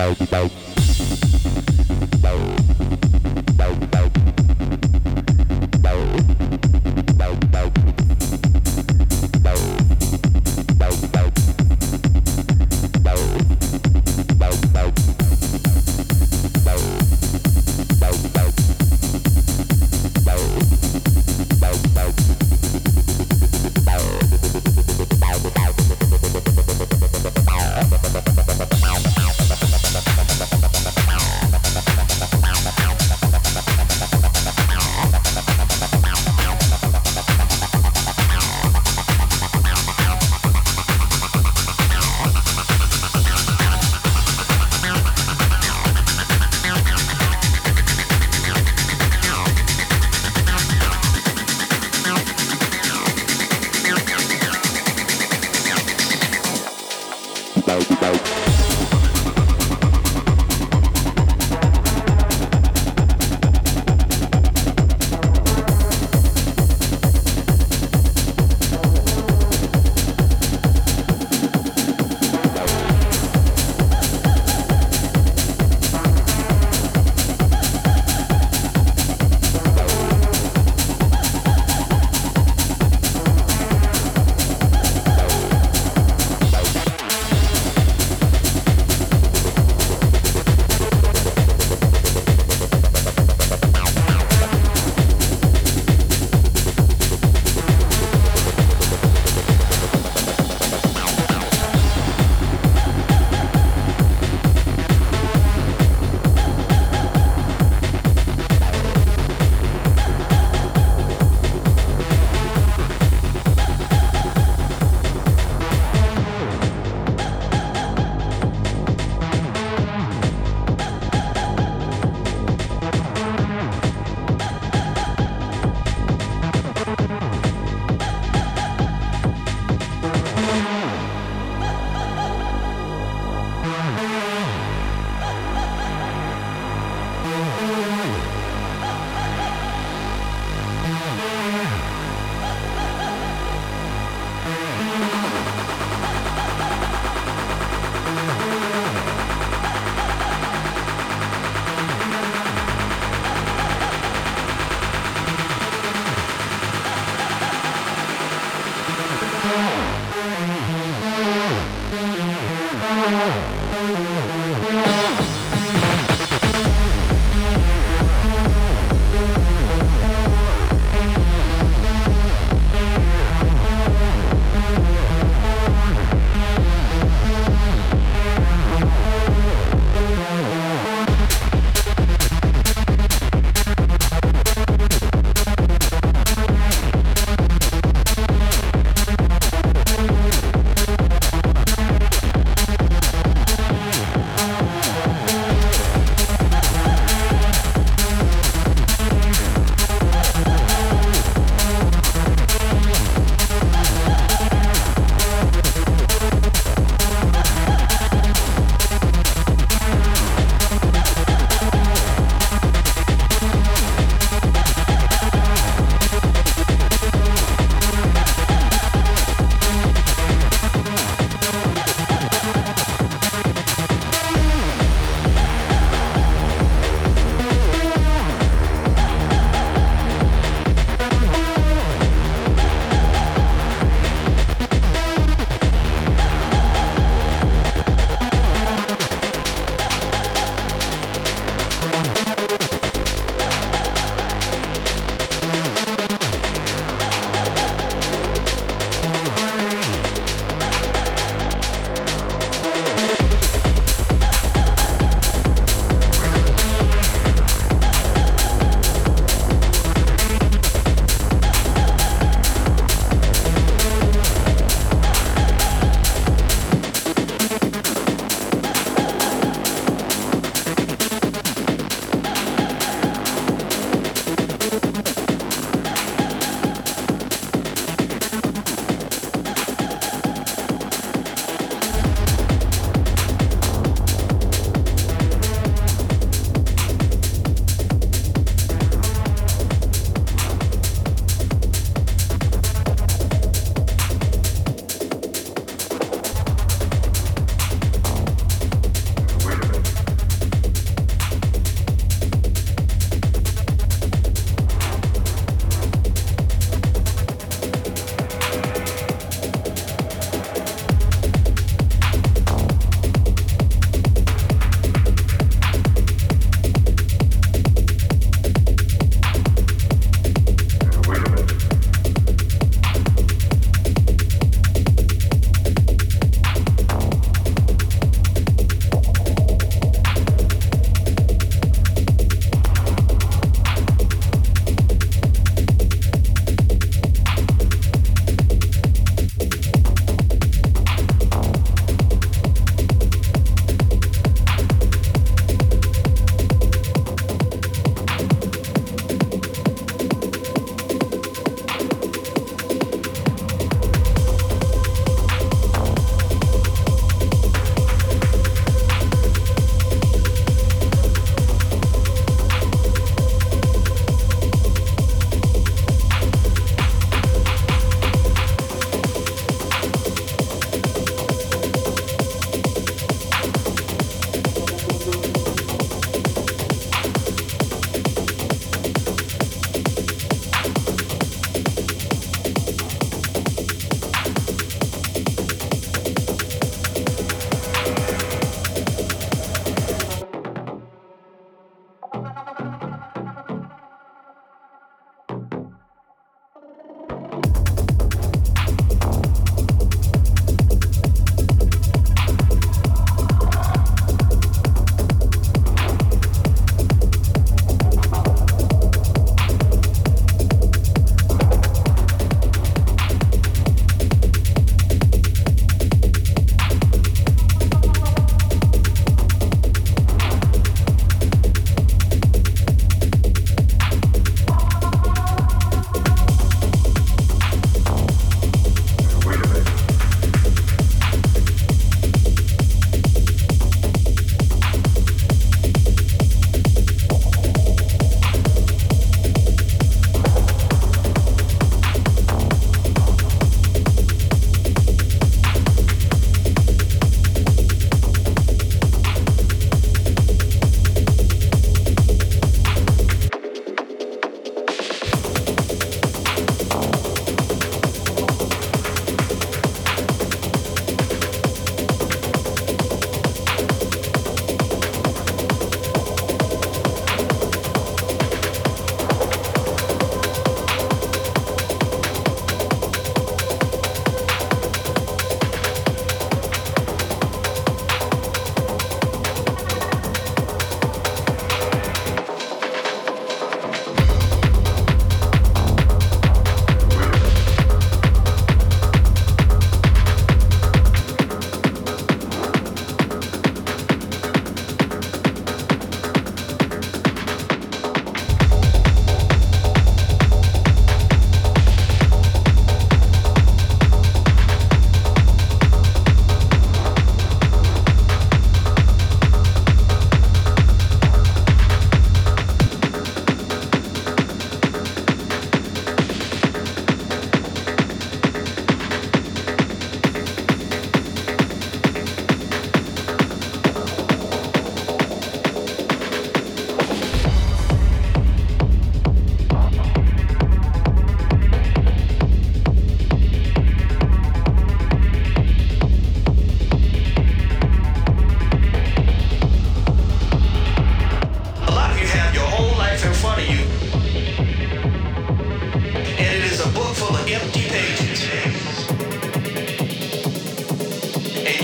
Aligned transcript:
bye 0.00 0.14
bye 0.30 0.48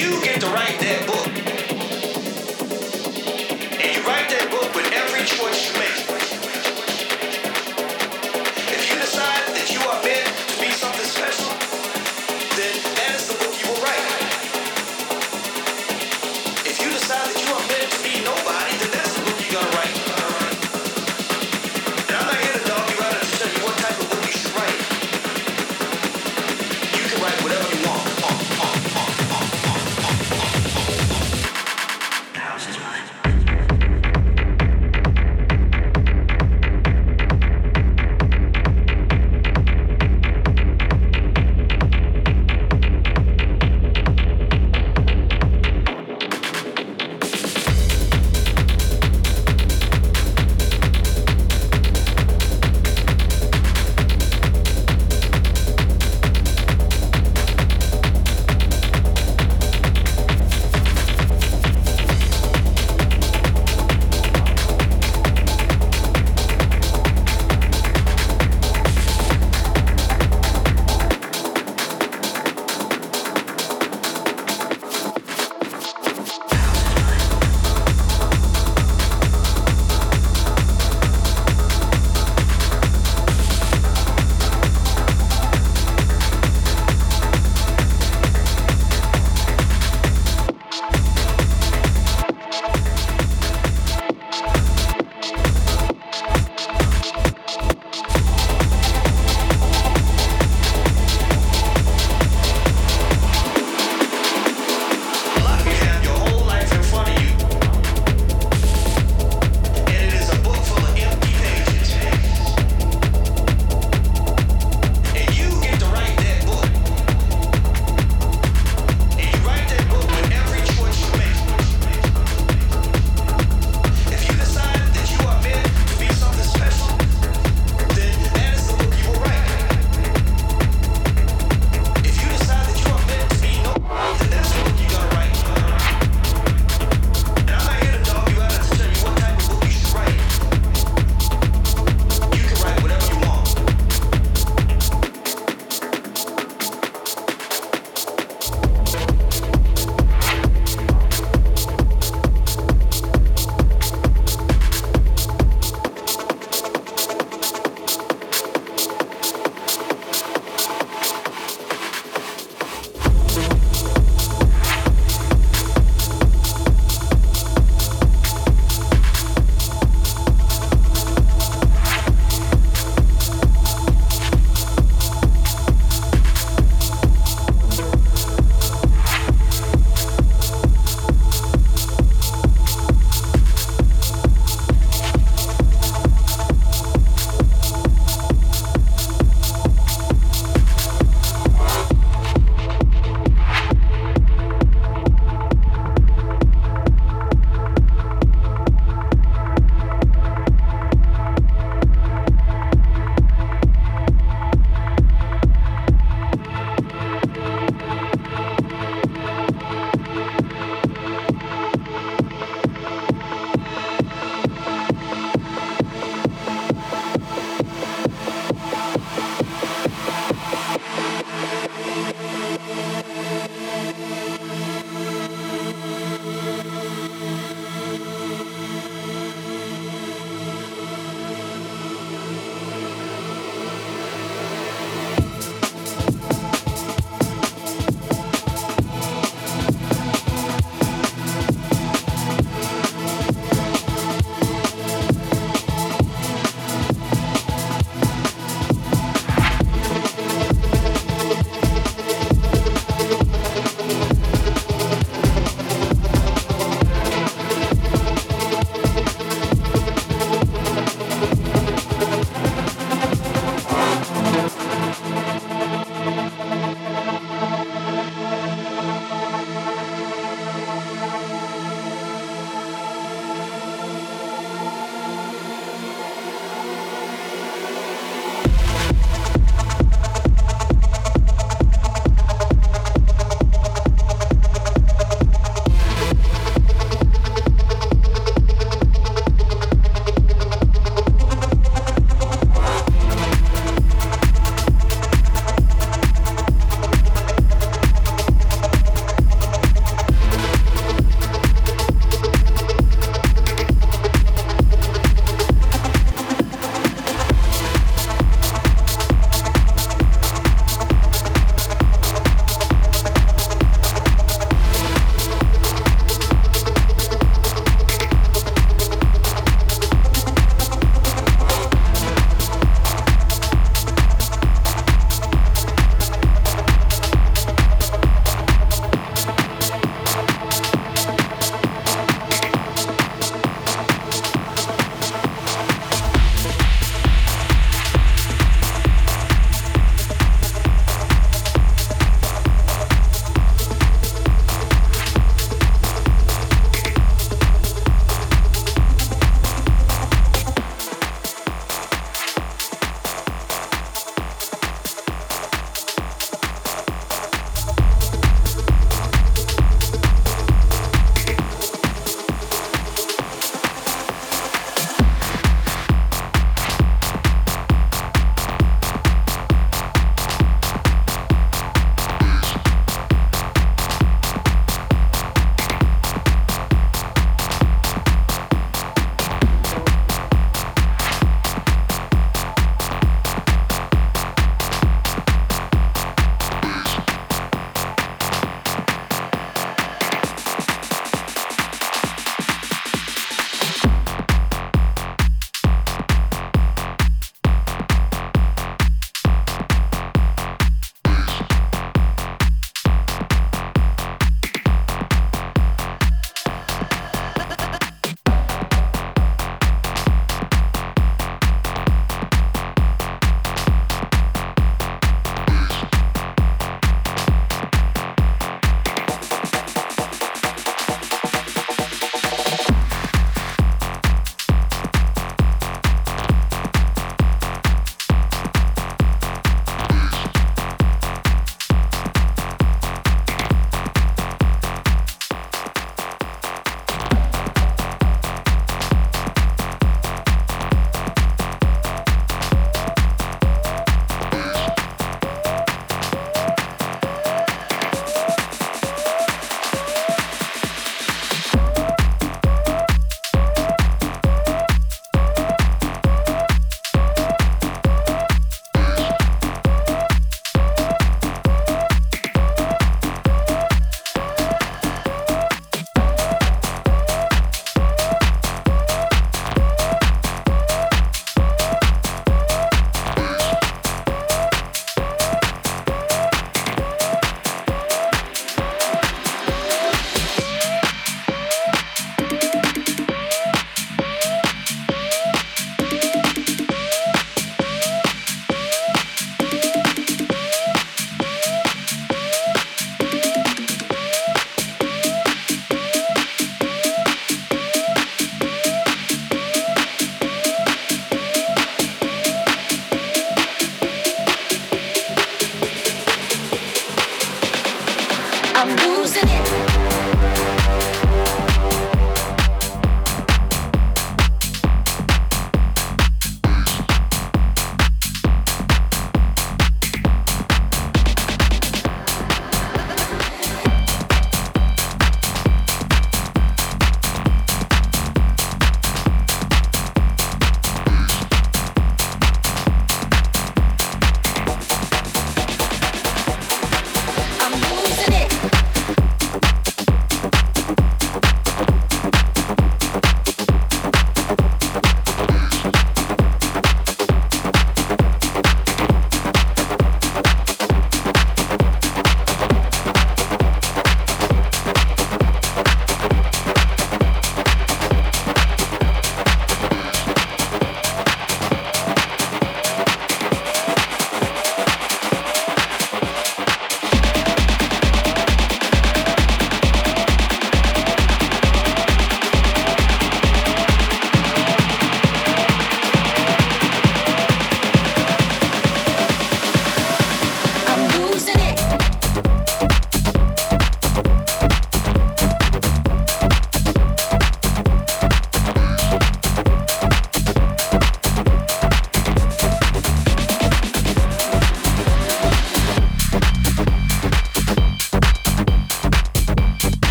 you 0.00 0.18
get 0.22 0.40
to 0.40 0.46
write 0.46 0.80
that 0.80 1.06
book. 1.06 1.19